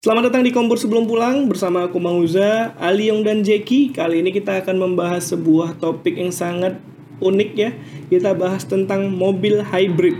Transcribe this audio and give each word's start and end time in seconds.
Selamat 0.00 0.32
datang 0.32 0.48
di 0.48 0.48
Kompor 0.48 0.80
Sebelum 0.80 1.04
Pulang 1.04 1.44
bersama 1.44 1.84
aku 1.84 2.00
Manguza, 2.00 2.72
Ali 2.80 3.12
Yong 3.12 3.20
dan 3.20 3.44
Jeki. 3.44 3.92
Kali 3.92 4.24
ini 4.24 4.32
kita 4.32 4.64
akan 4.64 4.80
membahas 4.80 5.28
sebuah 5.28 5.76
topik 5.76 6.16
yang 6.16 6.32
sangat 6.32 6.80
unik 7.20 7.50
ya. 7.52 7.76
Kita 8.08 8.32
bahas 8.32 8.64
tentang 8.64 9.12
mobil 9.12 9.60
hybrid. 9.60 10.16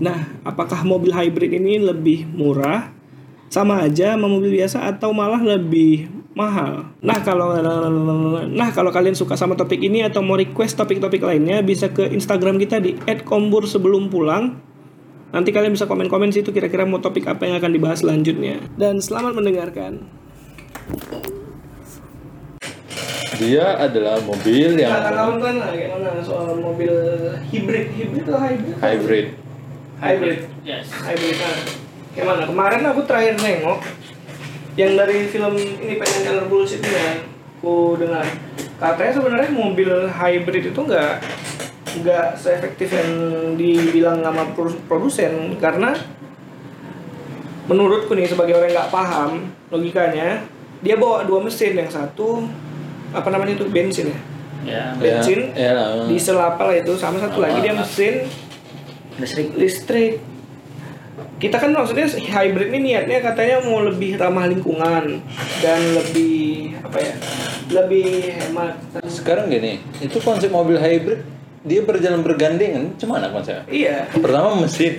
Nah, 0.00 0.32
apakah 0.48 0.80
mobil 0.88 1.12
hybrid 1.12 1.52
ini 1.52 1.76
lebih 1.76 2.24
murah, 2.24 2.88
sama 3.52 3.84
aja 3.84 4.16
sama 4.16 4.32
mobil 4.32 4.48
biasa 4.48 4.80
atau 4.80 5.12
malah 5.12 5.44
lebih 5.44 6.08
mahal? 6.32 6.96
Nah, 7.04 7.20
kalau 7.20 7.52
nah 8.48 8.72
kalau 8.72 8.88
kalian 8.88 9.12
suka 9.12 9.36
sama 9.36 9.60
topik 9.60 9.84
ini 9.84 10.08
atau 10.08 10.24
mau 10.24 10.40
request 10.40 10.80
topik-topik 10.80 11.20
lainnya 11.20 11.60
bisa 11.60 11.92
ke 11.92 12.08
Instagram 12.08 12.56
kita 12.56 12.80
di 12.80 12.96
@kombur_sebelum_pulang. 13.28 14.71
Nanti 15.32 15.48
kalian 15.48 15.72
bisa 15.72 15.88
komen-komen 15.88 16.28
situ 16.28 16.52
kira-kira 16.52 16.84
mau 16.84 17.00
topik 17.00 17.24
apa 17.24 17.48
yang 17.48 17.56
akan 17.56 17.72
dibahas 17.72 18.04
selanjutnya. 18.04 18.60
Dan 18.76 19.00
selamat 19.00 19.32
mendengarkan. 19.32 20.04
Dia 23.40 23.80
adalah 23.80 24.20
mobil 24.20 24.76
yang 24.76 24.92
Kata 24.92 25.10
kamu 25.16 25.36
kan 25.40 25.56
gimana 25.72 26.20
soal 26.20 26.52
mobil 26.60 26.92
hybrid, 27.48 27.88
hybrid 27.96 28.24
atau 28.28 28.38
hybrid? 28.44 28.76
hybrid. 28.76 29.26
Hybrid. 30.04 30.38
Yes. 30.68 30.92
Hybrid 30.92 31.36
kan. 31.40 31.56
Gimana? 32.12 32.42
Kemarin 32.44 32.82
aku 32.92 33.00
terakhir 33.08 33.40
nengok 33.40 33.80
yang 34.76 34.92
dari 35.00 35.32
film 35.32 35.56
ini 35.56 35.96
pengen 35.96 36.20
Color 36.28 36.46
Bullshit 36.52 36.84
ini 36.84 36.92
ya. 36.92 37.24
Aku 37.62 37.96
dengar 37.96 38.26
katanya 38.76 39.12
sebenarnya 39.16 39.50
mobil 39.54 39.90
hybrid 40.12 40.74
itu 40.76 40.80
enggak 40.84 41.24
nggak 41.94 42.34
seefektif 42.34 42.88
yang 42.90 43.10
dibilang 43.54 44.20
sama 44.20 44.48
pro- 44.50 44.80
produsen 44.86 45.32
karena 45.56 45.92
menurutku 47.64 48.12
nih 48.12 48.26
sebagai 48.26 48.54
orang 48.54 48.68
yang 48.68 48.76
nggak 48.76 48.90
paham 48.90 49.30
logikanya 49.68 50.42
dia 50.80 50.94
bawa 50.96 51.22
dua 51.22 51.38
mesin 51.40 51.72
yang 51.74 51.86
satu 51.86 52.42
apa 53.10 53.28
namanya 53.28 53.54
itu 53.54 53.66
bensin 53.66 54.08
ya 54.08 54.18
Ya. 54.62 54.94
bensin 54.94 55.50
Ya, 55.52 55.58
ya 55.58 55.72
lah. 55.74 56.06
diesel 56.06 56.38
apa 56.38 56.62
lah 56.62 56.76
itu 56.76 56.94
sama 56.94 57.18
satu 57.18 57.42
lagi 57.42 57.58
dia 57.60 57.74
mesin 57.74 58.30
Listrik. 59.12 59.48
listrik 59.52 60.12
kita 61.36 61.58
kan 61.58 61.74
maksudnya 61.74 62.06
hybrid 62.06 62.70
ini 62.70 62.94
niatnya 62.94 63.18
katanya 63.20 63.58
mau 63.60 63.82
lebih 63.82 64.14
ramah 64.14 64.46
lingkungan 64.46 65.18
dan 65.58 65.80
lebih 65.92 66.78
apa 66.80 66.94
ya 66.96 67.14
lebih 67.74 68.06
hemat 68.32 68.78
Sekarang 69.04 69.50
gini, 69.50 69.82
itu 69.98 70.18
konsep 70.20 70.46
mobil 70.48 70.78
hybrid 70.78 71.26
dia 71.62 71.80
berjalan 71.80 72.20
bergandengan, 72.20 72.94
gimana 72.94 73.28
konsepnya? 73.28 73.62
iya 73.66 74.02
Pertama 74.08 74.58
mesin, 74.58 74.98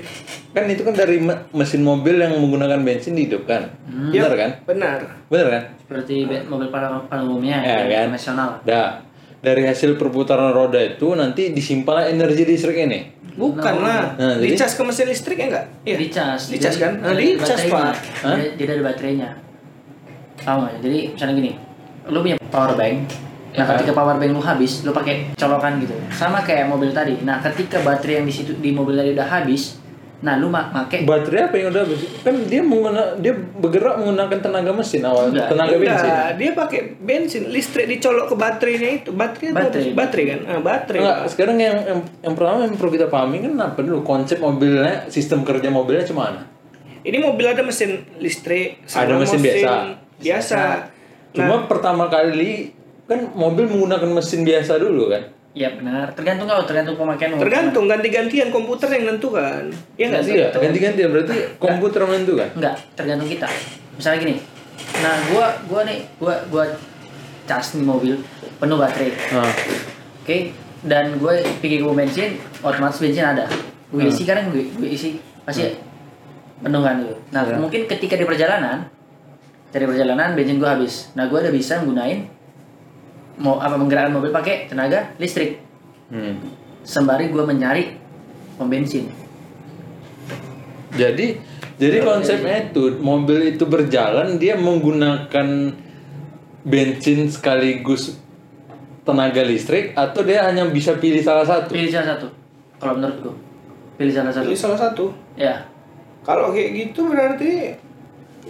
kan 0.49 0.63
itu 0.65 0.79
kan 0.79 0.93
dari 0.93 1.17
me- 1.17 1.43
mesin 1.51 1.81
mobil 1.81 2.15
yang 2.15 2.33
menggunakan 2.33 2.79
bensin 2.79 3.13
dihidupkan, 3.13 3.67
benar 3.85 4.31
Ya, 4.31 4.39
kan? 4.39 4.51
benar 4.63 4.99
Benar 5.27 5.47
kan? 5.49 5.63
Seperti 5.77 6.15
mobil 6.43 6.67
pada, 6.67 6.87
pada 7.01 7.19
umumnya 7.19 7.57
Ya, 7.57 7.83
yang 7.83 7.89
kan? 7.89 8.03
konvensional. 8.07 8.49
Dah, 8.63 9.03
dari 9.39 9.63
hasil 9.63 9.95
perputaran 9.95 10.49
roda 10.49 10.79
itu 10.79 11.11
nanti 11.13 11.49
disimpan 11.49 12.07
energi 12.09 12.43
listrik 12.43 12.79
ini. 12.79 13.11
bukan 13.33 13.75
lah 13.75 14.13
Nah, 14.13 14.37
jadi- 14.37 14.53
dicas 14.53 14.71
ke 14.71 14.83
mesin 14.83 15.05
listrik 15.05 15.35
ya 15.35 15.47
enggak 15.47 15.65
iya 15.83 15.97
Dicas. 15.97 16.41
dicas 16.47 16.75
kan 16.77 16.93
nah, 16.95 17.11
dicas 17.11 17.65
pak 17.65 17.97
Hah? 18.21 18.37
Jadi, 18.37 18.45
jadi 18.55 18.71
ada 18.71 18.83
baterainya. 18.85 19.29
Tahu 20.37 20.57
nggak? 20.59 20.73
Jadi 20.79 20.99
misalnya 21.09 21.33
gini, 21.35 21.51
lu 22.05 22.17
punya 22.19 22.37
power 22.45 22.71
bank. 22.73 23.09
Nah, 23.53 23.63
Ya. 23.63 23.71
ketika 23.71 23.93
power 23.93 24.17
bank 24.17 24.31
lu 24.31 24.41
habis, 24.41 24.81
lu 24.81 24.89
pakai 24.89 25.31
colokan 25.33 25.77
gitu. 25.77 25.93
Sama 26.09 26.41
kayak 26.41 26.65
mobil 26.65 26.89
tadi. 26.89 27.21
Nah, 27.21 27.37
ketika 27.39 27.79
baterai 27.79 28.17
yang 28.17 28.25
di 28.25 28.33
situ 28.33 28.51
di 28.55 28.69
mobil 28.69 28.93
tadi 28.93 29.13
udah 29.13 29.29
habis, 29.31 29.77
nah 30.19 30.35
lu 30.35 30.47
ma- 30.47 30.71
make 30.71 31.03
Baterai 31.03 31.45
apa 31.45 31.55
yang 31.55 31.69
udah 31.69 31.83
habis? 31.83 32.01
Kan 32.19 32.33
dia 32.43 32.59
mengguna, 32.59 33.13
dia 33.15 33.29
bergerak 33.33 33.95
menggunakan 33.95 34.39
tenaga 34.39 34.71
mesin 34.71 35.03
awal, 35.03 35.29
Enggak. 35.29 35.47
tenaga 35.47 35.75
bensin. 35.75 36.07
Enggak, 36.07 36.29
dia 36.33 36.51
pakai 36.53 36.79
bensin 36.97 37.43
listrik 37.47 37.85
dicolok 37.87 38.25
ke 38.27 38.35
baterainya 38.35 38.89
itu 38.97 39.09
baterai? 39.11 39.51
Baterai. 39.53 39.91
baterai 39.93 40.25
kan 40.25 40.39
ah, 40.43 40.59
baterai 40.59 40.99
Enggak, 40.99 41.17
sekarang 41.29 41.57
yang, 41.57 41.77
yang 41.83 41.99
yang 42.21 42.33
pertama 42.33 42.57
yang 42.63 42.73
perlu 42.73 42.91
kita 42.91 43.07
pahami 43.07 43.37
kan 43.39 43.53
apa 43.59 43.79
dulu 43.79 43.99
konsep 44.01 44.37
mobilnya, 44.37 45.05
sistem 45.07 45.43
kerja 45.43 45.69
mobilnya 45.69 46.01
cuma 46.03 46.49
ini 47.03 47.17
mobil 47.17 47.45
ada 47.45 47.61
mesin 47.61 48.01
listrik 48.17 48.81
Ada 48.87 49.13
mesin 49.13 49.37
biasa. 49.37 49.71
biasa 50.17 50.59
Cuma 51.31 51.55
Nah. 51.55 51.65
pertama 51.65 52.07
kali 52.07 52.71
kan 53.03 53.19
mobil 53.35 53.67
menggunakan 53.67 54.09
mesin 54.09 54.43
biasa 54.43 54.79
dulu 54.79 55.11
kan. 55.11 55.23
Ya 55.53 55.69
benar, 55.69 56.09
tergantung 56.17 56.49
kalau 56.49 56.65
tergantung 56.65 56.97
pemakaian. 56.97 57.37
tergantung 57.37 57.85
ganti-gantian 57.85 58.49
komputer 58.49 58.89
yang 58.89 59.05
nentukan 59.13 59.69
ya 60.01 60.09
nggak 60.09 60.23
sih 60.25 60.33
Iya, 60.41 60.49
ganti-ganti 60.49 61.05
berarti 61.05 61.37
komputer 61.61 62.01
menentukan. 62.09 62.49
Enggak, 62.57 62.75
tergantung 62.97 63.29
kita. 63.29 63.45
Misalnya 63.93 64.17
gini. 64.17 64.35
Nah, 65.05 65.13
gua 65.29 65.53
gua 65.69 65.85
nih, 65.85 66.01
gua 66.17 66.41
gua 66.49 66.65
cas 67.45 67.77
nih 67.77 67.85
mobil 67.85 68.17
penuh 68.57 68.77
baterai. 68.81 69.13
Nah, 69.35 69.51
Oke, 70.23 70.55
dan 70.87 71.19
gue 71.19 71.33
ke 71.59 71.83
pom 71.83 71.91
bensin, 71.91 72.39
otomatis 72.63 73.03
bensin 73.03 73.27
ada. 73.27 73.43
Gue 73.91 74.07
isi 74.07 74.23
kan 74.23 74.39
gue, 74.47 74.71
gue 74.71 74.87
isi 74.87 75.19
pasti 75.43 75.67
penuh 76.63 76.79
kan 76.79 77.03
gitu. 77.03 77.15
Nah, 77.35 77.43
Ya. 77.43 77.59
mungkin 77.59 77.83
ketika 77.85 78.15
di 78.15 78.23
perjalanan 78.23 78.87
dari 79.69 79.83
perjalanan 79.83 80.31
bensin 80.31 80.63
gue 80.63 80.69
habis. 80.69 81.11
Nah, 81.13 81.27
gue 81.27 81.35
udah 81.35 81.51
bisa 81.51 81.83
gunain 81.83 82.23
mau 83.39 83.57
apa 83.57 83.75
menggerakkan 83.79 84.13
mobil 84.13 84.29
pakai 84.29 84.69
tenaga 84.69 85.13
listrik. 85.17 85.61
hmm. 86.13 86.61
Sembari 86.83 87.31
gue 87.31 87.43
mencari 87.43 87.83
pom 88.59 88.67
bensin. 88.67 89.09
Jadi 90.93 91.39
jadi 91.79 92.05
konsepnya 92.05 92.69
itu 92.69 93.01
mobil 93.01 93.55
itu 93.55 93.65
berjalan 93.65 94.37
dia 94.37 94.53
menggunakan 94.53 95.73
bensin 96.63 97.27
sekaligus 97.27 98.19
tenaga 99.03 99.43
listrik 99.43 99.91
atau 99.97 100.23
dia 100.23 100.47
hanya 100.47 100.69
bisa 100.69 100.95
pilih 100.95 101.19
salah 101.19 101.43
satu. 101.43 101.73
Pilih 101.73 101.91
salah 101.91 102.15
satu. 102.15 102.27
Kalau 102.79 102.99
menurut 102.99 103.17
gue, 103.19 103.35
pilih 103.99 104.13
salah 104.13 104.31
satu. 104.31 104.47
Ini 104.51 104.59
salah 104.59 104.79
satu 104.79 105.05
Ya, 105.33 105.65
kalau 106.21 106.53
kayak 106.53 106.69
gitu 106.77 107.09
berarti 107.09 107.73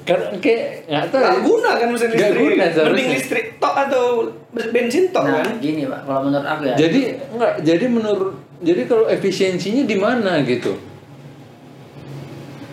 Kan 0.01 0.19
kayak 0.41 0.89
nggak 0.89 1.05
tahu. 1.07 1.21
nggak 1.21 1.39
guna 1.41 1.69
kan 1.77 1.87
mesin 1.87 2.09
Nggak 2.09 2.17
listrik 2.17 2.41
guna 2.41 2.63
seharusnya. 2.65 2.85
mending 2.89 3.09
listrik 3.13 3.45
tok 3.57 3.75
atau 3.77 4.03
bensin 4.49 5.05
tok 5.09 5.23
nah 5.23 5.39
kan 5.39 5.55
gini 5.57 5.85
pak, 5.85 6.01
kalau 6.03 6.21
menurut 6.25 6.43
aku 6.43 6.61
ya. 6.65 6.75
Jadi 6.75 7.01
enggak, 7.29 7.53
jadi 7.61 7.85
menurut 7.87 8.31
jadi 8.59 8.81
kalau 8.83 9.05
efisiensinya 9.05 9.83
di 9.83 9.95
mana 9.95 10.41
gitu? 10.41 10.73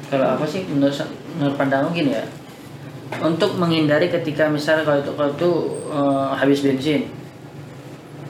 kalau 0.07 0.27
apa 0.27 0.43
sih 0.43 0.67
menurut 0.67 0.91
menurut 1.39 1.55
pandangku 1.55 1.95
gini 1.95 2.11
ya 2.11 2.25
untuk 3.23 3.55
menghindari 3.55 4.11
ketika 4.11 4.47
misalnya 4.47 4.83
kalau 4.83 4.99
itu 4.99 5.13
kalau 5.15 5.31
itu 5.31 5.51
eh, 5.89 6.31
habis 6.35 6.61
bensin 6.61 7.03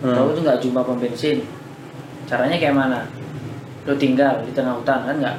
Hmm. 0.00 0.16
kalau 0.16 0.32
itu 0.32 0.40
nggak 0.40 0.60
jumpa 0.64 0.80
pom 0.80 0.96
bensin 0.96 1.44
caranya 2.24 2.56
kayak 2.56 2.72
mana 2.72 3.04
lo 3.84 3.92
tinggal 3.94 4.40
di 4.40 4.48
tengah 4.50 4.72
hutan 4.72 5.04
kan 5.04 5.12
nggak 5.14 5.36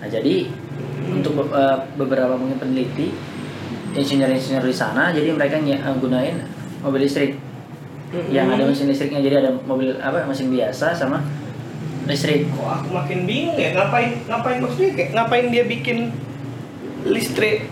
nah 0.00 0.08
jadi 0.08 0.48
untuk 1.12 1.48
eh, 1.48 1.76
beberapa 1.94 2.34
mungkin 2.34 2.56
peneliti 2.56 3.12
insinyur-insinyur 3.92 4.64
di 4.64 4.72
sana 4.72 5.12
jadi 5.12 5.30
mereka 5.30 5.60
nye- 5.60 5.76
eh, 5.76 5.94
gunain 5.96 6.36
mobil 6.80 7.04
listrik. 7.04 7.36
Yang 8.28 8.46
ada 8.50 8.62
mesin 8.66 8.86
listriknya 8.86 9.20
jadi 9.20 9.36
ada 9.40 9.50
mobil 9.58 9.96
apa 9.96 10.24
mesin 10.24 10.48
biasa 10.48 10.92
sama 10.92 11.24
listrik. 12.04 12.44
Kok 12.48 12.60
aku 12.60 12.88
makin 12.92 13.24
bingung 13.24 13.56
ya 13.56 13.72
ngapain 13.72 14.20
ngapain 14.26 14.58
maksudnya 14.60 14.90
kayak 14.92 15.10
ngapain 15.12 15.46
dia 15.48 15.64
bikin 15.64 16.12
listrik 17.04 17.68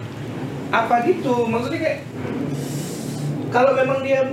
apa 0.70 1.04
gitu? 1.04 1.44
Maksudnya 1.44 1.80
kayak 1.80 1.98
kalau 3.50 3.74
memang 3.74 4.00
dia 4.00 4.32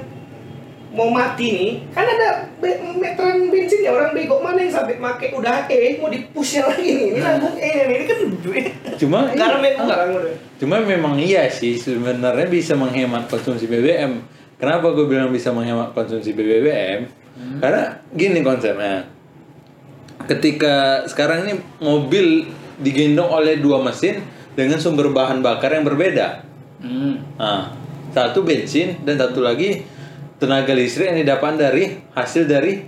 mau 0.87 1.11
mati 1.11 1.47
nih 1.51 1.71
kan 1.91 2.07
ada 2.07 2.47
be- 2.57 2.79
meteran 2.95 3.51
bensin 3.51 3.83
ya 3.83 3.91
orang 3.91 4.15
bego 4.15 4.39
mana 4.39 4.63
yang 4.63 4.71
sampai 4.71 4.97
make 4.97 5.29
udah 5.29 5.67
E 5.67 5.99
mau 5.99 6.07
dipusnya 6.07 6.65
lagi 6.65 6.89
nih 6.89 7.05
ini 7.11 7.19
nanggung 7.19 7.53
E 7.53 7.69
nih 7.83 7.95
ini 7.97 8.05
kan 8.07 8.17
duit 8.39 8.65
Cuma 8.97 9.29
karena 9.31 9.67
iya, 9.69 9.81
udah 9.81 9.97
Cuma 10.57 10.81
memang 10.81 11.15
iya 11.21 11.45
sih 11.47 11.77
sebenarnya 11.77 12.49
bisa 12.49 12.73
menghemat 12.73 13.29
konsumsi 13.29 13.69
BBM. 13.69 14.21
Kenapa 14.57 14.89
gue 14.97 15.05
bilang 15.05 15.29
bisa 15.29 15.53
menghemat 15.53 15.93
konsumsi 15.93 16.33
BBM? 16.33 17.05
Karena 17.61 18.01
gini 18.09 18.41
konsepnya. 18.41 19.05
Ketika 20.25 21.05
sekarang 21.05 21.45
ini 21.45 21.53
mobil 21.77 22.49
digendong 22.81 23.29
oleh 23.29 23.61
dua 23.61 23.85
mesin 23.85 24.25
dengan 24.57 24.81
sumber 24.81 25.13
bahan 25.13 25.45
bakar 25.45 25.77
yang 25.77 25.85
berbeda. 25.85 26.41
hmm. 26.81 27.37
Nah, 27.37 27.69
satu 28.09 28.41
bensin 28.41 28.97
dan 29.05 29.21
satu 29.21 29.45
lagi 29.45 29.85
tenaga 30.41 30.73
listrik 30.73 31.13
yang 31.13 31.19
didapat 31.21 31.53
dari 31.57 31.83
hasil 32.17 32.49
dari 32.49 32.81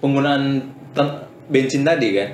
penggunaan 0.00 0.64
ten- 0.96 1.28
bensin 1.52 1.84
tadi 1.84 2.08
kan. 2.16 2.30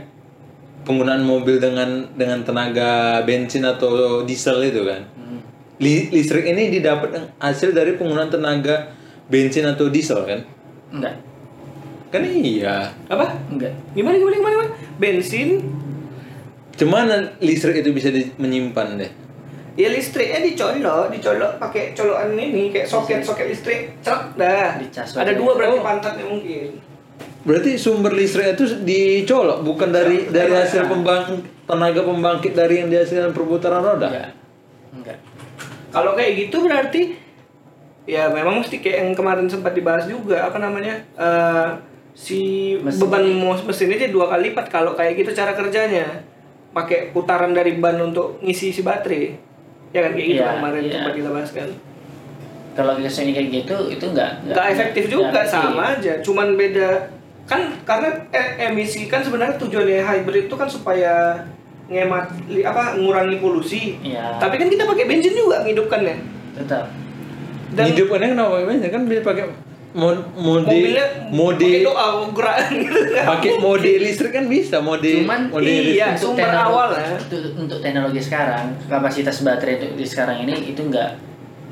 Penggunaan 0.87 1.21
mobil 1.21 1.59
dengan 1.59 2.07
dengan 2.15 2.41
tenaga 2.41 3.19
bensin 3.21 3.67
atau 3.67 4.23
diesel 4.23 4.63
itu 4.63 4.87
kan. 4.87 5.03
Hmm. 5.13 5.43
Li- 5.77 6.09
listrik 6.09 6.47
ini 6.47 6.71
didapat 6.71 7.11
hasil 7.37 7.75
dari 7.75 7.99
penggunaan 7.99 8.31
tenaga 8.31 8.95
bensin 9.27 9.67
atau 9.67 9.91
diesel 9.91 10.23
kan? 10.23 10.41
enggak 10.87 11.19
Kan 12.07 12.23
iya. 12.23 12.95
apa 13.11 13.35
enggak 13.51 13.75
gimana 13.91 14.15
gimana 14.15 14.35
gimana, 14.39 14.53
gimana? 14.55 14.71
bensin 14.97 15.49
Cuman 16.77 17.09
listrik 17.41 17.81
itu 17.81 17.91
bisa 17.91 18.13
di- 18.13 18.31
menyimpan 18.37 19.01
deh. 19.01 19.09
Ya 19.77 19.89
listriknya 19.89 20.41
dicolok, 20.41 21.09
dicolok 21.09 21.57
pakai 21.57 21.93
colokan 21.93 22.33
ini 22.33 22.69
kayak 22.69 22.85
soket 22.85 23.21
soket 23.21 23.49
listrik, 23.49 23.97
cerek 24.01 24.37
dah. 24.37 24.77
Dicas 24.77 25.13
Ada 25.13 25.37
dua 25.37 25.53
berarti 25.53 25.77
Oh. 25.77 25.85
pantatnya 25.85 26.25
mungkin. 26.25 26.77
Berarti 27.47 27.79
sumber 27.79 28.11
listrik 28.11 28.59
itu 28.59 28.83
dicolok 28.83 29.63
bukan 29.63 29.95
dari 29.95 30.27
dari 30.29 30.51
hasil 30.51 30.91
pembang 30.91 31.47
tenaga 31.63 32.03
pembangkit 32.03 32.53
dari 32.59 32.83
yang 32.83 32.91
dihasilkan 32.91 33.31
perputaran 33.31 33.87
roda. 33.87 34.11
Enggak. 34.11 34.31
Enggak. 34.91 35.19
Kalau 35.95 36.19
kayak 36.19 36.33
gitu 36.43 36.67
berarti 36.67 37.15
ya 38.07 38.31
memang 38.31 38.63
mesti 38.63 38.83
kayak 38.83 38.99
yang 39.03 39.11
kemarin 39.15 39.47
sempat 39.47 39.75
dibahas 39.75 40.07
juga 40.07 40.47
apa 40.47 40.59
namanya 40.59 41.03
eh, 41.15 41.69
si 42.15 42.73
Mesin. 42.83 43.03
beban 43.03 43.27
mesin 43.67 43.93
aja 43.93 44.09
dua 44.09 44.31
kali 44.31 44.51
lipat 44.51 44.67
kalau 44.71 44.95
kayak 44.95 45.19
gitu 45.21 45.35
cara 45.35 45.53
kerjanya 45.53 46.23
pakai 46.71 47.11
putaran 47.11 47.51
dari 47.53 47.77
ban 47.77 47.99
untuk 47.99 48.39
ngisi 48.41 48.71
si 48.71 48.81
baterai 48.87 49.35
ya 49.91 50.01
kan 50.07 50.13
kayak 50.15 50.27
gitu 50.29 50.41
Iya, 50.41 50.47
kan 50.47 50.57
kemarin 50.63 50.83
iya. 50.87 50.93
sempat 50.97 51.13
kita 51.19 51.31
bahas 51.35 51.51
kan 51.53 51.71
Kalau 52.77 52.93
ke 53.01 53.09
sini 53.09 53.33
kayak 53.33 53.49
gitu 53.49 53.77
itu 53.89 54.05
enggak 54.13 54.31
nggak 54.45 54.67
efektif 54.77 55.05
juga 55.09 55.41
sama 55.49 55.97
aja 55.97 56.21
cuman 56.21 56.55
beda 56.61 57.16
kan 57.47 57.61
karena 57.83 58.11
eh, 58.29 58.47
emisi 58.67 59.07
kan 59.07 59.23
sebenarnya 59.23 59.55
tujuannya 59.57 60.03
hybrid 60.03 60.45
itu 60.45 60.55
kan 60.55 60.67
supaya 60.67 61.39
ngemat 61.87 62.27
li- 62.45 62.63
apa 62.63 62.99
ngurangi 62.99 63.39
polusi 63.39 63.95
Iya. 64.01 64.37
tapi 64.37 64.57
kan 64.57 64.67
kita 64.67 64.83
pakai 64.83 65.07
bensin 65.07 65.33
juga 65.33 65.63
ngidupkannya 65.63 66.17
Tetap. 66.55 66.91
dan 67.71 67.85
Hidupannya 67.87 68.29
kenapa 68.33 68.51
pakai 68.53 68.67
bensin? 68.67 68.89
Kan 68.89 69.03
bisa 69.05 69.23
pakai 69.23 69.45
mod 69.93 70.19
mode 70.35 70.67
mobilnya 70.67 71.07
mode 71.31 71.63
pakai 71.63 71.81
doa 71.83 72.07
gerak 72.29 72.57
kan. 72.59 72.73
pakai 73.31 73.53
mode 73.57 73.91
listrik 73.97 74.29
kan 74.31 74.45
bisa 74.45 74.77
mode 74.79 75.07
Cuman 75.07 75.49
mode 75.49 75.65
iya. 75.65 76.11
listrik. 76.13 76.19
sumber 76.19 76.51
awal 76.51 76.91
ya. 76.93 77.15
Untuk, 77.17 77.55
untuk 77.57 77.79
teknologi 77.81 78.19
sekarang, 78.19 78.77
kapasitas 78.85 79.41
baterai 79.41 79.79
itu 79.79 79.87
di 79.95 80.05
sekarang 80.05 80.43
ini 80.43 80.69
itu 80.69 80.83
enggak 80.83 81.15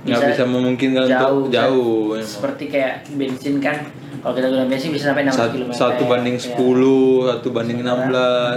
Nggak 0.05 0.21
bisa 0.31 0.45
memungkinkan 0.45 1.03
untuk 1.03 1.17
bisa- 1.49 1.51
jauh, 1.51 2.05
emang. 2.13 2.23
Seperti 2.23 2.65
kayak 2.69 2.95
bensin 3.11 3.57
kan, 3.57 3.77
kalau 4.25 4.33
kita 4.33 4.47
gunakan 4.49 4.69
bensin 4.73 4.89
bisa 4.89 5.13
sampai 5.13 5.29
60 5.29 5.37
Satu, 5.37 5.53
km. 5.55 5.71
satu 5.71 6.03
banding 6.09 6.35
ya. 6.35 6.43
10, 6.57 7.29
satu 7.29 7.49
banding 7.53 7.79
16. 7.85 7.85
Nah, 7.85 8.57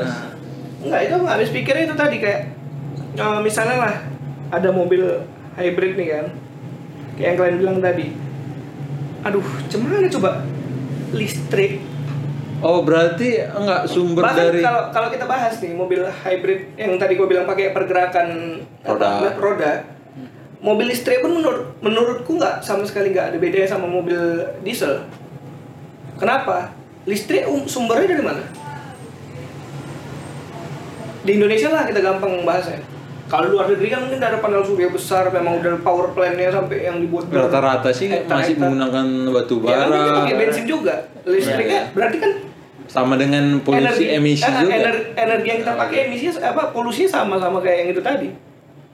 Enggak, 0.77 1.01
itu 1.03 1.13
nggak 1.19 1.33
habis 1.35 1.49
pikirnya 1.51 1.83
itu 1.83 1.95
tadi 1.99 2.15
kayak 2.17 2.41
eh, 3.13 3.39
misalnya 3.43 3.77
lah 3.77 3.95
ada 4.47 4.69
mobil 4.71 5.03
hybrid 5.53 5.99
nih 5.99 6.07
kan. 6.07 6.25
Kayak 7.13 7.27
yang 7.27 7.37
kalian 7.37 7.57
bilang 7.59 7.77
tadi. 7.83 8.07
Aduh, 9.21 9.43
gimana 9.67 10.07
coba 10.07 10.31
listrik 11.11 11.83
Oh, 12.57 12.81
berarti 12.81 13.37
enggak 13.37 13.85
sumber 13.85 14.25
Bahkan 14.25 14.37
dari 14.39 14.59
kalau 14.65 14.89
kalau 14.89 15.09
kita 15.13 15.29
bahas 15.29 15.61
nih 15.61 15.77
mobil 15.77 16.01
hybrid 16.01 16.73
yang 16.73 16.97
tadi 16.97 17.13
gue 17.13 17.27
bilang 17.29 17.45
pakai 17.45 17.69
pergerakan 17.69 18.57
Roda. 18.81 19.07
apa, 19.21 19.29
roda. 19.37 19.71
Mobil 20.57 20.89
listrik 20.89 21.21
pun 21.21 21.37
menurut 21.37 21.77
menurutku 21.85 22.33
nggak 22.33 22.65
sama 22.65 22.81
sekali 22.81 23.13
nggak 23.13 23.29
ada 23.29 23.37
bedanya 23.37 23.69
sama 23.69 23.85
mobil 23.85 24.17
diesel. 24.65 25.05
Kenapa? 26.17 26.73
Listrik 27.05 27.45
um- 27.45 27.65
sumbernya 27.65 28.07
dari 28.09 28.23
mana? 28.23 28.43
Di 31.21 31.31
Indonesia 31.33 31.69
lah 31.69 31.83
kita 31.85 31.99
gampang 31.99 32.43
bahasnya. 32.43 32.79
Kalau 33.27 33.51
luar 33.51 33.67
negeri 33.67 33.91
kan 33.91 33.99
mungkin 34.01 34.23
ada 34.23 34.39
panel 34.39 34.63
surya 34.63 34.87
besar, 34.87 35.27
memang 35.27 35.59
udah 35.59 35.83
power 35.83 36.15
plant-nya 36.15 36.47
sampai 36.47 36.87
yang 36.87 37.03
dibuat 37.03 37.27
rata-rata 37.27 37.91
sih 37.91 38.07
hektar-hektar. 38.07 38.39
masih 38.39 38.53
menggunakan 38.55 39.05
batu 39.29 39.55
Ya 39.59 39.75
kan 39.75 39.85
bara. 39.85 39.99
kita 39.99 40.11
pakai 40.23 40.35
bensin 40.37 40.65
juga. 40.65 40.95
Listriknya 41.25 41.67
Iya. 41.81 41.91
berarti 41.91 42.17
kan 42.17 42.31
Sama 42.87 43.19
dengan 43.19 43.43
polusi 43.59 44.07
emisi 44.07 44.39
eh, 44.41 44.53
juga. 44.57 44.71
ener- 44.73 45.11
energi 45.13 45.47
yang 45.49 45.59
kita 45.59 45.73
pakai 45.75 45.97
emisinya 46.07 46.31
apa 46.47 46.71
polusinya 46.71 47.09
sama 47.11 47.35
sama 47.35 47.59
kayak 47.59 47.77
yang 47.77 47.89
itu 47.91 47.99
tadi. 48.01 48.27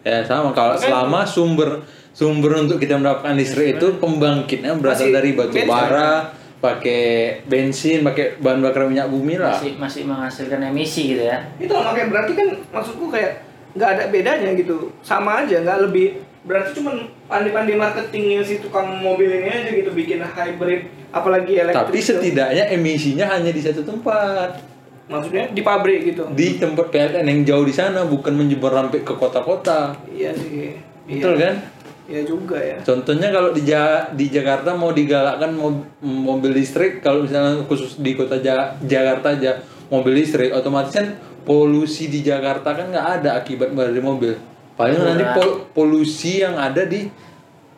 Ya 0.02 0.26
sama 0.26 0.50
kalau 0.50 0.74
Makanya- 0.74 0.82
selama 0.82 1.20
sumber 1.24 1.70
sumber 2.10 2.52
untuk 2.58 2.78
kita 2.78 2.98
mendapatkan 2.98 3.38
listrik 3.38 3.78
itu 3.78 3.88
pembangkitnya 3.96 4.74
berasal 4.76 5.14
dari 5.14 5.38
batu 5.38 5.62
bara, 5.64 6.34
pakai 6.64 7.44
bensin, 7.44 8.08
pakai 8.08 8.40
bahan 8.40 8.64
bakar 8.64 8.88
minyak 8.88 9.12
bumi 9.12 9.36
lah. 9.36 9.60
masih 9.60 9.76
masih 9.76 10.02
menghasilkan 10.08 10.64
emisi 10.64 11.12
gitu 11.12 11.28
ya. 11.28 11.44
Itu 11.60 11.76
makanya 11.76 12.08
berarti 12.08 12.32
kan 12.40 12.48
maksudku 12.72 13.12
kayak 13.12 13.44
nggak 13.76 13.90
ada 14.00 14.04
bedanya 14.08 14.56
gitu. 14.56 14.96
Sama 15.04 15.44
aja, 15.44 15.60
nggak 15.60 15.92
lebih 15.92 16.24
berarti 16.48 16.80
cuman 16.80 17.08
pandai-pandai 17.28 17.76
marketingnya 17.76 18.44
si 18.44 18.60
tukang 18.60 19.00
mobil 19.00 19.32
ini 19.32 19.48
aja 19.48 19.72
gitu 19.72 19.92
bikin 19.92 20.24
hybrid 20.24 20.88
apalagi 21.12 21.60
elektrik. 21.60 21.84
Tapi 21.84 22.00
gitu. 22.00 22.08
setidaknya 22.16 22.64
emisinya 22.72 23.26
hanya 23.36 23.52
di 23.52 23.60
satu 23.60 23.84
tempat. 23.84 24.72
maksudnya 25.04 25.52
di 25.52 25.60
pabrik 25.60 26.16
gitu. 26.16 26.32
Di 26.32 26.56
tempat 26.56 26.88
PLN 26.88 27.28
yang 27.28 27.40
jauh 27.44 27.68
di 27.68 27.76
sana 27.76 28.08
bukan 28.08 28.40
menyebar 28.40 28.72
sampai 28.72 29.04
ke 29.04 29.12
kota-kota. 29.20 30.00
Iya 30.08 30.32
sih. 30.32 30.80
Betul 31.04 31.36
iya. 31.36 31.44
kan? 31.44 31.56
Iya 32.04 32.28
juga 32.28 32.60
ya. 32.60 32.76
Contohnya 32.84 33.32
kalau 33.32 33.56
di 33.56 33.64
Ja- 33.64 34.12
di 34.12 34.28
Jakarta 34.28 34.76
mau 34.76 34.92
digalakkan 34.92 35.56
mob- 35.56 35.88
mobil 36.04 36.52
listrik, 36.52 37.00
kalau 37.00 37.24
misalnya 37.24 37.64
khusus 37.64 37.96
di 37.98 38.12
kota 38.14 38.36
Ja- 38.44 38.76
Jakarta 38.84 39.32
aja 39.32 39.56
mobil 39.88 40.20
listrik, 40.20 40.52
otomatis 40.52 40.92
kan 40.92 41.16
polusi 41.44 42.12
di 42.12 42.20
Jakarta 42.20 42.76
kan 42.76 42.92
nggak 42.92 43.08
ada 43.20 43.40
akibat 43.40 43.72
dari 43.72 44.04
mobil. 44.04 44.36
Paling 44.76 45.00
Betul, 45.00 45.08
nanti 45.08 45.24
pol- 45.32 45.60
polusi 45.72 46.44
yang 46.44 46.60
ada 46.60 46.84
di 46.84 47.08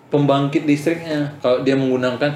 pembangkit 0.09 0.65
listriknya. 0.65 1.37
Kalau 1.37 1.61
dia 1.61 1.77
menggunakan 1.77 2.31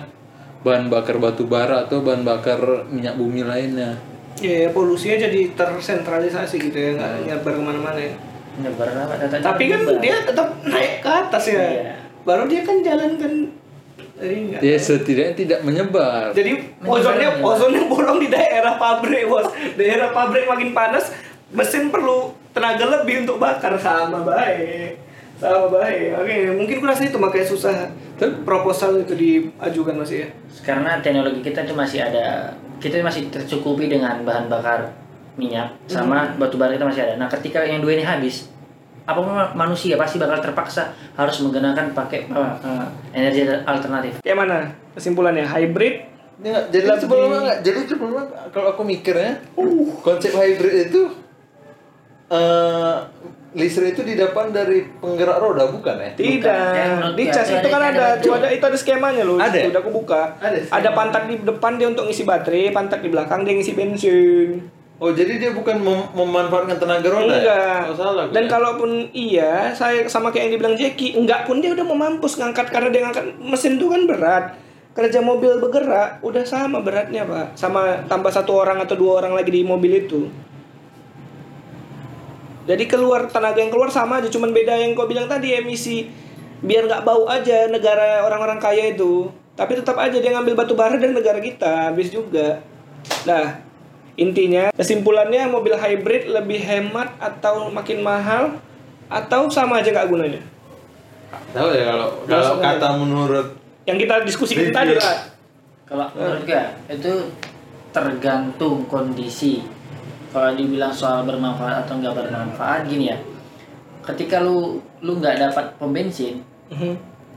bahan 0.62 0.91
bakar 0.91 1.18
batu 1.18 1.47
bara 1.47 1.88
atau 1.88 2.03
bahan 2.03 2.21
bakar 2.21 2.59
minyak 2.91 3.15
bumi 3.15 3.41
lainnya. 3.41 3.95
Iya, 4.38 4.68
ya, 4.68 4.69
polusinya 4.69 5.18
jadi 5.25 5.51
tersentralisasi 5.57 6.56
gitu 6.69 6.77
ya, 6.77 6.89
nggak 6.95 7.12
nyebar 7.27 7.51
ke 7.56 7.62
mana-mana 7.63 8.00
ya. 8.00 8.13
Nyebar 8.59 8.88
apa 8.89 9.13
datanya 9.17 9.44
Tapi 9.45 9.63
kan 9.65 9.79
nyebar. 9.81 10.00
dia 10.00 10.15
tetap 10.21 10.47
naik 10.61 10.94
ke 11.00 11.09
atas 11.09 11.44
ya. 11.45 11.59
Iya. 11.61 11.94
Baru 12.21 12.44
dia 12.45 12.61
kan 12.61 12.77
jalan 12.79 13.11
kan. 13.15 13.33
Ya 14.59 14.75
setidaknya 14.75 15.33
tidak 15.33 15.59
menyebar. 15.63 16.31
Jadi 16.31 16.51
ozonnya 16.81 17.29
Menyebar. 17.31 17.56
ozonnya 17.56 17.83
bolong 17.85 18.19
di 18.19 18.27
daerah 18.27 18.75
pabrik 18.75 19.23
bos. 19.25 19.47
Daerah 19.73 20.11
pabrik 20.11 20.44
makin 20.44 20.71
panas, 20.71 21.15
mesin 21.50 21.88
perlu 21.88 22.27
tenaga 22.50 22.83
lebih 22.94 23.23
untuk 23.23 23.39
bakar 23.39 23.73
sama 23.75 24.19
baik. 24.21 25.00
Sama 25.39 25.71
baik. 25.71 26.19
Oke, 26.19 26.35
mungkin 26.51 26.77
kurasa 26.77 27.01
itu 27.01 27.15
makanya 27.15 27.47
susah 27.47 27.71
Tapi- 28.19 28.44
proposal 28.44 29.00
itu 29.00 29.15
diajukan 29.15 29.95
masih 29.95 30.17
ya. 30.19 30.29
karena 30.59 31.00
teknologi 31.00 31.39
kita 31.39 31.63
itu 31.63 31.71
masih 31.71 32.03
ada 32.03 32.51
kita 32.77 33.00
masih 33.00 33.31
tercukupi 33.31 33.88
dengan 33.88 34.19
bahan 34.21 34.51
bakar 34.51 34.91
minyak 35.39 35.71
sama 35.86 36.36
batu 36.36 36.59
bara 36.59 36.69
kita 36.69 36.83
masih 36.83 37.01
ada. 37.01 37.15
Nah, 37.15 37.31
ketika 37.31 37.63
yang 37.63 37.80
dua 37.80 37.95
ini 37.95 38.03
habis, 38.03 38.51
apa 39.01 39.18
ma- 39.18 39.56
manusia 39.56 39.95
pasti 39.95 40.19
bakal 40.19 40.38
terpaksa 40.38 40.91
harus 41.15 41.39
menggunakan 41.39 41.95
pakai 41.95 42.27
apa, 42.27 42.59
eh, 42.59 42.86
energi 43.15 43.41
alternatif. 43.63 44.19
Kayak 44.19 44.38
mana 44.38 44.58
kesimpulannya? 44.91 45.48
Hybrid 45.48 46.12
Nggak, 46.39 46.72
jadi 46.72 46.86
Lebih- 46.88 47.01
sebelumnya 47.03 47.39
nggak, 47.41 47.60
jadi 47.62 47.79
sebelumnya 47.84 48.24
kalau 48.50 48.67
aku 48.72 48.81
mikirnya 48.81 49.43
konsep 50.00 50.31
hybrid 50.31 50.88
itu 50.88 51.01
eh 52.29 52.96
listrik 53.51 53.91
itu 53.91 54.05
didapat 54.05 54.53
dari 54.53 54.86
penggerak 54.96 55.36
roda 55.36 55.65
bukan 55.67 55.98
ya? 55.98 56.10
Tidak, 56.13 56.48
Bukan. 57.01 57.17
di 57.17 57.24
cas 57.27 57.50
itu 57.50 57.67
kan 57.67 57.81
ada- 57.84 58.15
ada, 58.15 58.24
ada- 58.24 58.53
itu 58.53 58.62
ada 58.62 58.77
skemanya 58.77 59.25
loh. 59.25 59.36
Ada? 59.36 59.67
Udah 59.67 59.81
aku 59.81 59.91
buka. 59.91 60.38
Ada. 60.38 60.69
Ada 60.69 60.89
pantak 60.93 61.25
di 61.25 61.41
depan 61.41 61.75
dia 61.75 61.89
untuk 61.89 62.05
ngisi 62.05 62.24
baterai, 62.24 62.69
pantak 62.69 63.01
di 63.01 63.10
belakang 63.10 63.41
dia 63.41 63.58
ngisi 63.58 63.74
bensin. 63.74 64.50
Oh 65.00 65.15
jadi 65.15 65.39
dia 65.39 65.51
bukan 65.56 65.79
mem- 65.79 66.12
memanfaatkan 66.12 66.75
tenaga 66.75 67.08
roda 67.08 67.32
enggak. 67.32 67.48
ya? 67.48 67.88
Oh 67.88 67.96
salah. 67.96 68.27
gue 68.27 68.36
Dan 68.36 68.46
ya. 68.46 68.50
kalaupun 68.51 68.89
iya, 69.15 69.72
saya 69.72 70.03
sama 70.12 70.27
kayak 70.27 70.51
yang 70.51 70.53
dibilang 70.60 70.75
Jackie, 70.75 71.15
enggak 71.15 71.48
pun 71.48 71.63
dia 71.63 71.72
udah 71.72 71.88
mau 71.88 71.96
mampus 71.96 72.36
ngangkat 72.36 72.68
karena 72.68 72.91
dia 72.91 73.01
ngangkat 73.08 73.25
mesin 73.39 73.79
itu 73.79 73.88
kan 73.88 74.03
berat. 74.03 74.46
Kerja 74.91 75.24
mobil 75.24 75.56
bergerak 75.63 76.20
udah 76.20 76.44
sama 76.44 76.84
beratnya 76.84 77.24
pak, 77.24 77.56
sama 77.56 78.03
tambah 78.12 78.27
satu 78.27 78.51
orang 78.51 78.84
atau 78.84 79.00
dua 79.00 79.24
orang 79.24 79.39
lagi 79.39 79.48
di 79.48 79.63
mobil 79.63 80.03
itu. 80.03 80.27
Jadi 82.68 82.84
keluar 82.84 83.32
tenaga 83.32 83.63
yang 83.63 83.72
keluar 83.72 83.88
sama 83.88 84.20
aja, 84.20 84.27
cuman 84.27 84.51
beda 84.51 84.75
yang 84.84 85.00
kau 85.00 85.08
bilang 85.08 85.32
tadi 85.32 85.56
emisi 85.56 86.12
biar 86.60 86.91
nggak 86.91 87.08
bau 87.08 87.24
aja 87.32 87.72
negara 87.72 88.27
orang-orang 88.27 88.60
kaya 88.60 88.91
itu. 88.91 89.32
Tapi 89.56 89.79
tetap 89.79 89.96
aja 89.96 90.20
dia 90.20 90.32
ngambil 90.36 90.60
batu 90.60 90.75
bara 90.75 91.00
dari 91.00 91.15
negara 91.15 91.39
kita, 91.39 91.88
habis 91.88 92.12
juga. 92.12 92.60
Nah, 93.24 93.68
intinya 94.19 94.67
kesimpulannya 94.71 95.47
mobil 95.47 95.73
hybrid 95.73 96.27
lebih 96.27 96.59
hemat 96.59 97.15
atau 97.17 97.71
makin 97.71 97.99
mahal 97.99 98.59
atau 99.07 99.47
sama 99.47 99.79
aja 99.79 99.89
nggak 99.89 100.07
gunanya. 100.07 100.41
tahu 101.49 101.69
ya 101.71 101.88
kalau 101.88 102.09
kalau 102.25 102.53
kata 102.59 102.88
menurut 102.95 103.47
Yang 103.85 103.97
kita 104.03 104.13
diskusikan 104.21 104.63
Review. 104.65 104.75
tadi 104.75 104.93
lah. 104.95 105.17
Kalau 105.83 106.05
menurut 106.13 106.41
gue 106.43 106.61
itu 106.91 107.13
tergantung 107.89 108.85
kondisi. 108.85 109.65
Kalau 110.29 110.53
dibilang 110.53 110.93
soal 110.93 111.25
bermanfaat 111.25 111.85
atau 111.85 111.97
nggak 111.97 112.13
bermanfaat 112.13 112.85
gini 112.85 113.09
ya. 113.09 113.17
Ketika 114.03 114.38
lu 114.39 114.77
lu 114.99 115.17
nggak 115.17 115.41
dapat 115.41 115.65
pom 115.75 115.89
bensin, 115.89 116.38
Mhm. 116.69 116.93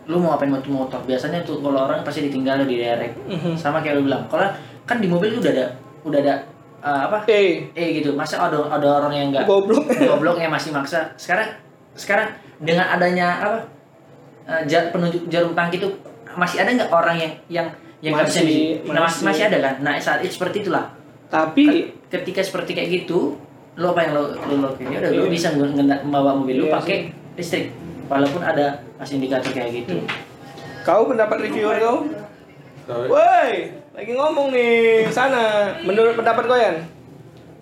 lu 0.06 0.20
mau 0.20 0.36
ngapain 0.36 0.52
motor 0.52 0.68
motor? 0.68 1.00
Biasanya 1.02 1.40
tuh 1.40 1.64
kalau 1.64 1.88
orang 1.88 2.04
pasti 2.04 2.28
ditinggal 2.28 2.68
di 2.68 2.76
direct. 2.76 3.16
Mhm. 3.24 3.56
Sama 3.56 3.80
kayak 3.80 3.96
lu 3.96 4.04
bilang. 4.04 4.28
Kalau 4.28 4.44
kan 4.84 5.00
di 5.00 5.08
mobil 5.08 5.32
tuh 5.32 5.40
udah 5.40 5.52
ada 5.54 5.66
udah 6.04 6.20
ada 6.20 6.34
uh, 6.82 7.00
apa? 7.06 7.18
Eh, 7.26 7.70
Eh 7.72 7.88
gitu. 7.96 8.12
Masa 8.12 8.36
ada 8.40 8.58
ada 8.68 8.88
orang 8.98 9.12
yang 9.12 9.26
nggak 9.30 9.44
goblok. 9.44 9.86
goblok 9.88 10.36
yang 10.36 10.50
masih 10.50 10.70
maksa. 10.70 11.14
Sekarang 11.14 11.48
sekarang 11.92 12.28
dengan 12.58 12.86
adanya 12.88 13.38
apa 13.38 13.58
eh, 14.44 14.62
jar, 14.64 14.90
penunjuk 14.90 15.26
jarum 15.26 15.52
tangki 15.52 15.76
itu 15.76 15.88
masih 16.32 16.58
ada 16.58 16.70
nggak 16.72 16.90
orang 16.90 17.16
yang 17.16 17.32
yang 17.48 17.66
yang 18.00 18.12
nggak 18.12 18.26
bisa 18.26 18.40
di- 18.42 18.80
nah, 18.84 19.04
masih 19.04 19.22
masih. 19.22 19.42
ada 19.46 19.58
kan 19.60 19.74
nah 19.78 19.94
saat 19.96 20.20
itu 20.20 20.34
seperti 20.34 20.64
itulah 20.64 20.90
Tapi 21.28 21.64
ketika 22.08 22.40
seperti 22.40 22.72
kayak 22.72 22.88
gitu 22.98 23.36
lo 23.74 23.92
apa 23.92 24.00
yang 24.02 24.12
lo 24.12 24.22
lo 24.34 24.54
lakuin 24.64 24.88
ya 24.88 24.98
udah 24.98 25.10
lo 25.12 25.22
Iya. 25.22 25.30
bisa 25.30 25.48
membawa 25.54 26.34
mobil 26.34 26.56
lo 26.58 26.64
Iya 26.64 26.74
pakai 26.74 26.98
listrik 27.34 27.70
walaupun 28.04 28.42
ada 28.42 28.66
masih 28.96 29.16
indikator 29.16 29.48
kayak 29.48 29.70
gitu 29.78 29.96
kau 30.82 31.06
pendapat 31.06 31.36
reviewer 31.42 31.76
kau? 31.78 31.98
Woi, 33.02 33.52
lagi 33.92 34.12
ngomong 34.12 34.48
nih 34.50 34.72
sana. 35.08 35.76
Menurut 35.80 36.14
pendapat 36.14 36.44
kau 36.44 36.54
Yan? 36.54 36.76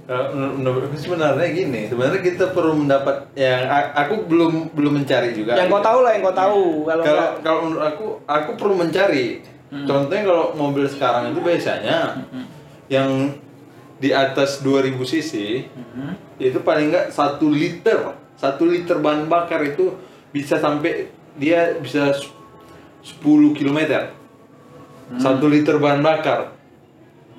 Kalau 0.05 0.27
menur- 0.33 0.55
menurut 0.57 0.91
sebenarnya 0.93 1.49
gini, 1.49 1.87
sebenarnya 1.87 2.19
kita 2.21 2.51
perlu 2.51 2.75
mendapat 2.77 3.31
yang 3.33 3.63
aku 3.95 4.27
belum 4.27 4.53
belum 4.71 4.93
mencari 4.97 5.31
juga. 5.31 5.55
Yang 5.55 5.71
kau 5.71 5.79
tahu 5.81 5.99
lah, 6.01 6.11
yang 6.13 6.25
kau 6.25 6.35
tahu. 6.37 6.63
Kalau 6.83 7.03
Kalau 7.05 7.15
nggak- 7.17 7.37
kalau 7.41 7.61
menurut 7.63 7.85
aku, 7.87 8.07
aku 8.25 8.51
perlu 8.55 8.75
mencari. 8.77 9.27
Contohnya 9.71 10.23
kalau 10.25 10.47
mobil 10.53 10.83
sekarang 10.85 11.31
itu 11.31 11.39
biasanya 11.41 12.27
yang 12.89 13.39
di 13.97 14.11
atas 14.11 14.59
2000 14.59 14.99
cc 15.01 15.63
Mhm. 15.71 16.11
itu 16.41 16.59
paling 16.59 16.91
nggak 16.91 17.07
satu 17.09 17.47
liter, 17.47 18.03
satu 18.35 18.67
liter 18.67 18.99
bahan 18.99 19.31
bakar 19.31 19.63
itu 19.63 19.95
bisa 20.29 20.59
sampai 20.59 21.07
dia 21.37 21.77
bisa 21.77 22.11
s- 22.11 22.27
10 23.01 23.55
km. 23.55 24.11
Satu 25.13 25.47
liter 25.47 25.75
bahan 25.75 25.99
bakar. 26.01 26.55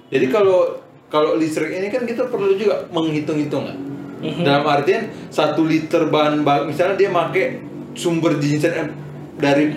Jadi 0.08 0.26
kalau 0.28 0.82
kalau 1.08 1.36
listrik 1.36 1.72
ini 1.72 1.88
kan 1.88 2.04
kita 2.04 2.26
perlu 2.26 2.52
juga 2.54 2.84
menghitung-hitung 2.90 3.64
kan. 3.64 3.78
Dalam 4.22 4.64
artian 4.64 5.02
satu 5.28 5.64
liter 5.64 6.06
bahan 6.06 6.42
bakar, 6.42 6.66
misalnya 6.66 6.96
dia 6.96 7.10
pakai 7.10 7.46
sumber 7.94 8.38
genset 8.38 8.72
eh, 8.72 8.88
dari 9.36 9.72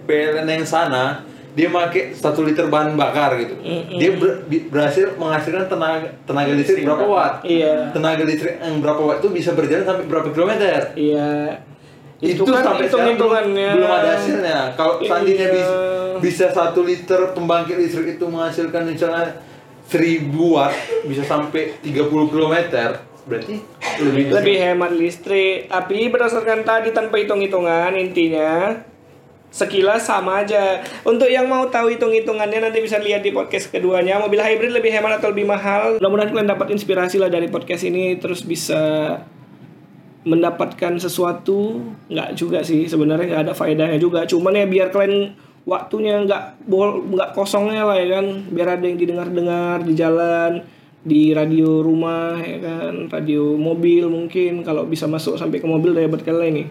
PLN 0.00 0.48
yang 0.48 0.64
sana, 0.64 1.20
dia 1.52 1.68
pakai 1.68 2.10
satu 2.10 2.42
liter 2.42 2.66
bahan 2.66 2.94
bakar 2.94 3.36
gitu. 3.36 3.54
Dia 3.92 4.10
ber- 4.14 4.40
berhasil 4.64 5.14
menghasilkan 5.14 5.68
tenaga 5.68 6.08
tenaga 6.22 6.50
listrik 6.52 6.82
berapa 6.82 7.04
watt? 7.04 7.34
Iya. 7.42 7.90
Tenaga 7.90 8.22
listrik 8.22 8.56
yang 8.56 8.78
berapa 8.78 9.00
watt 9.00 9.18
itu 9.18 9.30
bisa 9.30 9.52
berjalan 9.52 9.84
sampai 9.84 10.04
berapa 10.04 10.28
kilometer? 10.30 10.94
Iya. 10.94 11.28
itu, 12.16 12.40
kan 12.48 12.64
sampai 12.64 12.86
sekarang 12.88 13.20
belum, 13.20 13.90
ada 13.92 14.10
hasilnya. 14.16 14.58
Kalau 14.72 14.96
seandainya 14.98 15.44
Iya. 15.44 15.52
bisa, 15.52 15.74
bisa 16.20 16.50
satu 16.50 16.84
liter 16.84 17.32
pembangkit 17.32 17.78
listrik 17.78 18.18
itu 18.18 18.24
menghasilkan 18.28 18.84
misalnya 18.86 19.40
1000 19.88 20.32
watt 20.32 20.74
bisa 21.04 21.22
sampai 21.22 21.76
30 21.84 22.32
km 22.32 22.56
berarti 23.24 23.56
lebih 24.00 24.24
lebih 24.32 24.56
hemat 24.60 24.92
listrik. 24.92 25.68
Tapi 25.72 26.12
berdasarkan 26.12 26.66
tadi 26.66 26.92
tanpa 26.92 27.16
hitung-hitungan 27.20 27.96
intinya 27.96 28.76
sekilas 29.54 30.04
sama 30.04 30.42
aja. 30.42 30.82
Untuk 31.06 31.30
yang 31.30 31.46
mau 31.46 31.70
tahu 31.70 31.94
hitung-hitungannya 31.94 32.68
nanti 32.68 32.82
bisa 32.82 32.98
lihat 32.98 33.22
di 33.22 33.30
podcast 33.30 33.70
keduanya. 33.70 34.18
Mobil 34.18 34.42
hybrid 34.42 34.74
lebih 34.74 34.90
hemat 34.90 35.22
atau 35.22 35.30
lebih 35.30 35.46
mahal? 35.46 36.02
Mudah-mudahan 36.02 36.34
kalian 36.34 36.50
dapat 36.50 36.74
inspirasi 36.74 37.22
lah 37.22 37.30
dari 37.30 37.46
podcast 37.46 37.86
ini 37.86 38.18
terus 38.18 38.42
bisa 38.42 39.14
mendapatkan 40.26 40.98
sesuatu. 40.98 41.80
Nggak 42.10 42.30
juga 42.34 42.66
sih 42.66 42.90
sebenarnya 42.90 43.26
nggak 43.30 43.42
ada 43.46 43.54
faedahnya 43.54 43.98
juga. 44.02 44.26
Cuman 44.26 44.58
ya 44.58 44.66
biar 44.66 44.90
kalian 44.90 45.38
waktunya 45.64 46.20
nggak 46.24 46.68
bol 46.68 47.04
nggak 47.04 47.32
kosongnya 47.36 47.84
lah 47.84 47.96
ya 48.00 48.20
kan? 48.20 48.26
Biar 48.52 48.68
ada 48.80 48.84
yang 48.84 48.96
didengar-dengar 49.00 49.84
di 49.84 49.92
jalan 49.96 50.52
di 51.04 51.32
radio 51.36 51.84
rumah 51.84 52.40
ya 52.40 52.58
kan? 52.60 53.08
Radio 53.12 53.56
mobil 53.56 54.08
mungkin 54.08 54.64
kalau 54.64 54.88
bisa 54.88 55.04
masuk 55.04 55.36
sampai 55.36 55.60
ke 55.60 55.66
mobil 55.68 55.92
dari 55.92 56.08
buat 56.08 56.24
kalian 56.24 56.48
ini 56.54 56.64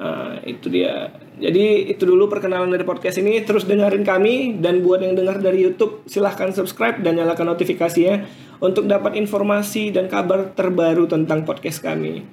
Nah, 0.00 0.40
itu 0.48 0.72
dia. 0.72 1.12
Jadi 1.36 1.92
itu 1.92 2.08
dulu 2.08 2.24
perkenalan 2.32 2.72
dari 2.72 2.88
podcast 2.88 3.20
ini. 3.20 3.44
Terus 3.44 3.68
dengerin 3.68 4.00
kami 4.00 4.56
dan 4.56 4.80
buat 4.80 5.04
yang 5.04 5.12
dengar 5.12 5.44
dari 5.44 5.60
YouTube 5.60 6.08
silahkan 6.08 6.48
subscribe 6.56 7.04
dan 7.04 7.20
nyalakan 7.20 7.52
notifikasinya 7.52 8.24
untuk 8.64 8.88
dapat 8.88 9.20
informasi 9.20 9.92
dan 9.92 10.08
kabar 10.08 10.56
terbaru 10.56 11.04
tentang 11.04 11.44
podcast 11.44 11.84
kami. 11.84 12.24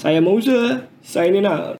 Saya 0.00 0.24
Mauza 0.24 0.88
signing 1.04 1.44
out 1.44 1.72